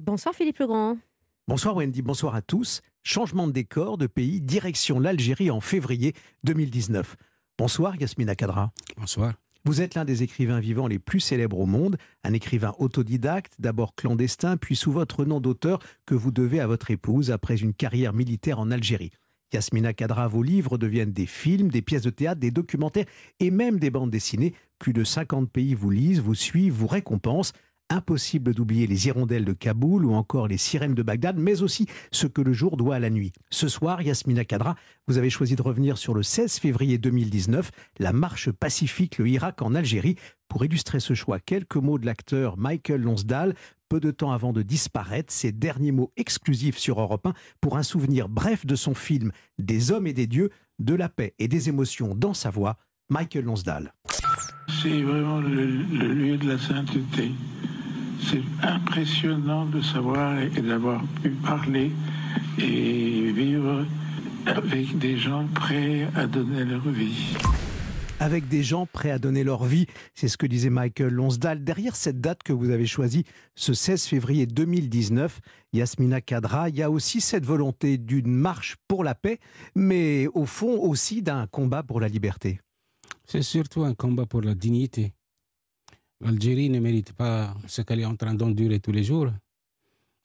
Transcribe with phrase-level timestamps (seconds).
[0.00, 0.96] Bonsoir Philippe Legrand.
[1.46, 2.80] Bonsoir Wendy, bonsoir à tous.
[3.02, 7.16] Changement de décor de pays, direction l'Algérie en février 2019.
[7.58, 8.72] Bonsoir Yasmina Kadra.
[8.96, 9.34] Bonsoir.
[9.66, 13.94] Vous êtes l'un des écrivains vivants les plus célèbres au monde, un écrivain autodidacte, d'abord
[13.94, 18.14] clandestin, puis sous votre nom d'auteur que vous devez à votre épouse après une carrière
[18.14, 19.10] militaire en Algérie.
[19.52, 23.06] Yasmina Kadra, vos livres deviennent des films, des pièces de théâtre, des documentaires
[23.38, 24.54] et même des bandes dessinées.
[24.78, 27.52] Plus de 50 pays vous lisent, vous suivent, vous récompensent.
[27.92, 32.28] Impossible d'oublier les hirondelles de Kaboul ou encore les sirènes de Bagdad, mais aussi ce
[32.28, 33.32] que le jour doit à la nuit.
[33.50, 34.76] Ce soir, Yasmina Kadra,
[35.08, 39.60] vous avez choisi de revenir sur le 16 février 2019, la marche pacifique, le Irak
[39.60, 40.14] en Algérie.
[40.48, 43.54] Pour illustrer ce choix, quelques mots de l'acteur Michael Lonsdale,
[43.88, 47.82] peu de temps avant de disparaître, ses derniers mots exclusifs sur Europe 1 pour un
[47.82, 51.68] souvenir bref de son film Des hommes et des dieux, de la paix et des
[51.68, 52.76] émotions dans sa voix,
[53.08, 53.94] Michael Lonsdale.
[54.80, 57.32] C'est vraiment le lieu de la sainteté
[58.22, 61.90] c'est impressionnant de savoir et d'avoir pu parler
[62.58, 63.86] et vivre
[64.46, 67.36] avec des gens prêts à donner leur vie.
[68.18, 71.64] Avec des gens prêts à donner leur vie, c'est ce que disait Michael Lonsdal.
[71.64, 75.40] Derrière cette date que vous avez choisie, ce 16 février 2019,
[75.72, 79.38] Yasmina Kadra, il y a aussi cette volonté d'une marche pour la paix,
[79.74, 82.60] mais au fond aussi d'un combat pour la liberté.
[83.24, 85.14] C'est surtout un combat pour la dignité.
[86.20, 89.28] L'Algérie ne mérite pas ce qu'elle est en train d'endurer tous les jours.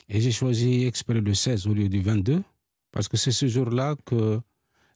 [0.10, 2.44] Et j'ai choisi exprès le 16 au lieu du 22,
[2.92, 4.40] parce que c'est ce jour-là que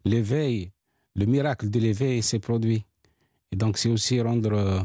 [0.05, 0.71] l'éveil,
[1.15, 2.85] le miracle de l'éveil s'est produit.
[3.51, 4.81] Et donc c'est aussi rendre euh,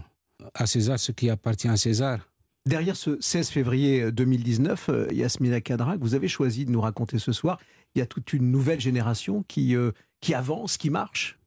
[0.55, 2.21] à César ce qui appartient à César.
[2.65, 7.33] Derrière ce 16 février 2019, euh, Yasmina Kadra, vous avez choisi de nous raconter ce
[7.33, 7.59] soir,
[7.95, 11.39] il y a toute une nouvelle génération qui, euh, qui avance, qui marche?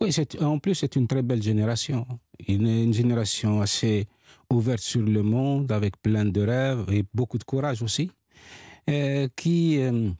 [0.00, 2.06] Oui, en plus, c'est une très belle génération.
[2.48, 4.06] Une, une, génération assez
[4.50, 8.10] ouverte sur le monde, avec plein de rêves et beaucoup de courage aussi,
[8.90, 10.10] euh, qui euh,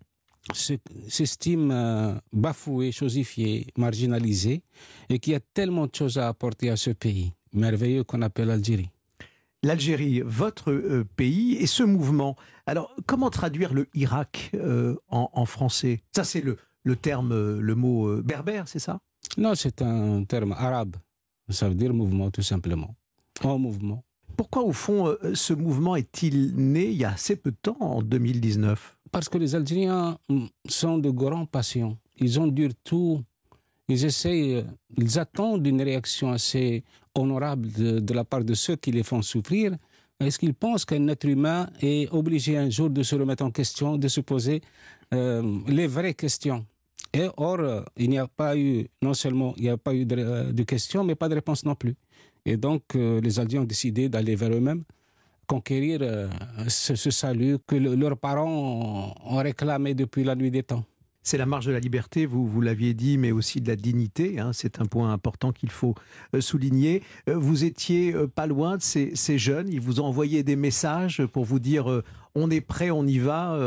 [1.08, 4.62] s'estime euh, bafouée, chosifiée, marginalisée,
[5.08, 8.90] et qui a tellement de choses à apporter à ce pays merveilleux qu'on appelle l'Algérie.
[9.62, 12.36] L'Algérie, votre euh, pays, et ce mouvement.
[12.66, 14.52] Alors, comment traduire le Irak
[15.10, 16.02] en, en, français?
[16.14, 19.00] Ça, c'est le, le terme, le mot berbère, c'est ça?
[19.36, 20.96] Non, c'est un terme arabe.
[21.52, 22.94] Ça veut dire mouvement, tout simplement.
[23.42, 24.02] En mouvement.
[24.36, 27.76] Pourquoi, au fond, euh, ce mouvement est-il né il y a assez peu de temps,
[27.80, 31.96] en 2019 Parce que les Algériens mm, sont de grands patients.
[32.18, 33.22] Ils endurent tout.
[33.88, 34.62] Ils essayent, euh,
[34.96, 36.82] ils attendent une réaction assez
[37.14, 39.76] honorable de, de la part de ceux qui les font souffrir.
[40.20, 43.96] Est-ce qu'ils pensent qu'un être humain est obligé un jour de se remettre en question,
[43.96, 44.62] de se poser
[45.12, 46.64] euh, les vraies questions?
[47.12, 50.16] Et or, il n'y a pas eu, non seulement il n'y a pas eu de,
[50.18, 51.94] euh, questions, mais pas de réponse non plus.
[52.44, 54.82] Et donc, euh, les Algériens ont décidé d'aller vers eux-mêmes,
[55.46, 56.28] conquérir euh,
[56.68, 60.84] ce, salut que le, leurs parents ont réclamé depuis la nuit des temps.
[61.22, 64.40] C'est la marge de la liberté, vous, vous l'aviez dit, mais aussi de la dignité.
[64.40, 65.94] Hein, c'est un point important qu'il faut
[66.34, 67.02] euh, souligner.
[67.28, 69.68] Euh, vous étiez euh, pas loin de ces, ces, jeunes.
[69.68, 72.02] Ils vous ont envoyé des messages pour vous dire
[72.34, 73.58] on est prêt, on y va.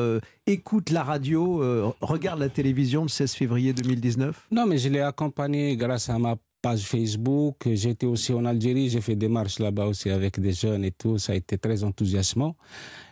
[0.48, 4.48] Écoute la radio, regarde la télévision le 16 février 2019.
[4.52, 7.58] Non, mais je l'ai accompagné grâce à ma page Facebook.
[7.72, 11.20] J'étais aussi en Algérie, j'ai fait des marches là-bas aussi avec des jeunes et tout.
[11.20, 12.56] Ça a été très enthousiasmant.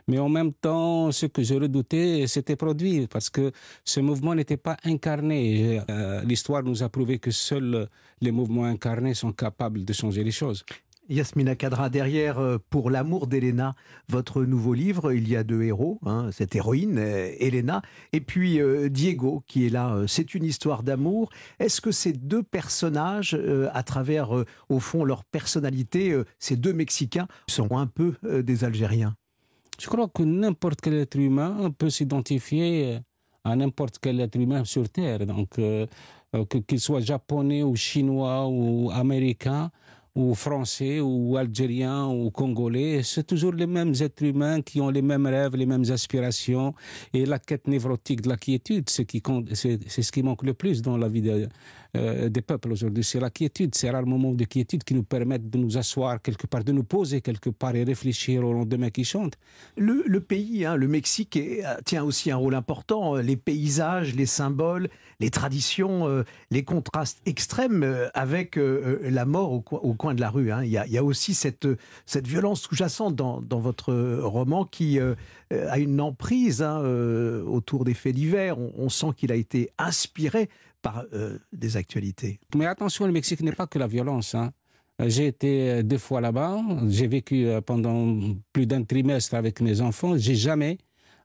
[0.08, 3.52] Mais en même temps, ce que je redoutais s'était produit parce que
[3.86, 5.80] ce mouvement n'était pas incarné.
[5.88, 7.88] Euh, L'histoire nous a prouvé que seuls
[8.22, 10.66] les mouvements incarnés sont capables de changer les choses.
[11.10, 13.76] Yasmina Kadra, derrière euh, Pour l'amour d'Elena,
[14.10, 17.82] votre nouveau livre, il y a deux héros, hein, cette héroïne, euh, Elena,
[18.14, 20.04] et puis euh, Diego qui est là.
[20.08, 21.30] C'est une histoire d'amour.
[21.60, 23.38] Est-ce que ces deux personnages,
[23.74, 24.30] à travers,
[24.70, 29.16] au fond, leur personnalité, ces deux Mexicains, sont un peu des Algériens?
[29.80, 33.00] Je crois que n'importe quel être humain peut s'identifier
[33.44, 35.26] à n'importe quel être humain sur Terre.
[35.26, 35.60] Donc,
[36.68, 39.72] qu'il soit japonais ou chinois ou américain,
[40.16, 45.02] ou français, ou algériens, ou congolais, c'est toujours les mêmes êtres humains qui ont les
[45.02, 46.76] mêmes rêves, les mêmes aspirations.
[47.14, 51.08] Et la quête névrotique de la quiétude, c'est ce qui manque le plus dans la
[51.08, 51.48] vie
[51.96, 53.04] euh, des peuples aujourd'hui.
[53.04, 56.46] C'est la quiétude, ces rares moments de quiétude qui nous permettent de nous asseoir quelque
[56.46, 59.34] part, de nous poser quelque part et réfléchir au lendemain qui chante.
[59.78, 63.16] Le, pays, hein, le Mexique, est, tient aussi un rôle important.
[63.16, 64.90] Les paysages, les symboles,
[65.20, 70.20] les traditions, euh, les contrastes extrêmes euh, avec euh, la mort au, au, coin de
[70.20, 70.52] la rue.
[70.52, 70.66] Hein.
[70.66, 71.66] Il, y a, aussi cette,
[72.28, 75.16] violence sous-jacente dans, votre roman qui euh,
[75.50, 78.60] a une emprise hein, euh, autour des faits divers.
[78.60, 80.50] On, on sent qu'il a été inspiré
[80.82, 82.42] par euh, des actualités.
[82.54, 84.36] Mais attention, le Mexique n'est pas que la violence.
[84.36, 84.52] Hein.
[85.00, 86.62] J'ai été deux fois là-bas.
[86.90, 88.20] J'ai vécu pendant
[88.52, 90.18] plus d'un trimestre avec mes enfants.
[90.18, 90.80] J'ai jamais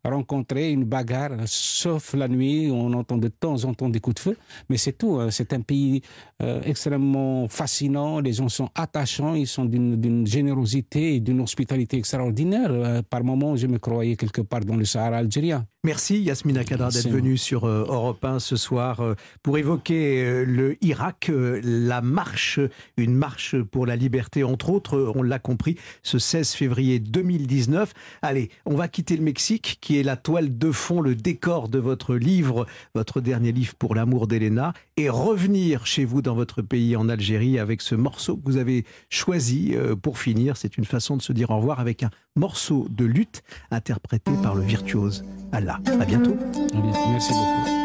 [0.04, 4.20] rencontrer une bagarre, sauf la nuit, on entend de temps en temps des coups de
[4.20, 4.36] feu,
[4.68, 5.18] mais c'est tout.
[5.20, 5.30] Hein.
[5.30, 6.02] C'est un pays
[6.42, 12.70] euh, extrêmement fascinant, les gens sont attachants, ils sont d'une générosité et d'une hospitalité extraordinaire.
[12.70, 15.66] Euh, par moments, je me croyais quelque part dans le Sahara algérien.
[15.84, 19.00] Merci Yasmina Kadra d'être venue sur euh, Europe 1 ce soir
[19.44, 22.58] pour évoquer le Irak, la marche,
[22.96, 27.92] une marche pour la liberté entre autres, on l'a compris, ce 16 février 2019.
[28.22, 31.78] Allez, on va quitter le Mexique qui est la toile de fond, le décor de
[31.78, 32.66] votre livre,
[32.96, 37.58] votre dernier livre pour l'amour d'Elena, et revenir chez vous dans votre pays, en Algérie,
[37.58, 40.56] avec ce morceau que vous avez choisi euh, pour finir.
[40.56, 44.54] C'est une façon de se dire au revoir avec un morceau de lutte interprété par
[44.54, 45.24] le virtuose
[45.68, 46.00] Allah.
[46.00, 46.36] À bientôt.
[47.12, 47.77] Merci beaucoup.